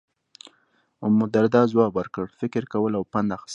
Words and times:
امالدرداء 1.07 1.65
ځواب 1.71 1.91
ورکړ، 1.95 2.25
فکر 2.39 2.63
کول 2.73 2.91
او 2.95 3.03
پند 3.13 3.29
اخیستل. 3.37 3.49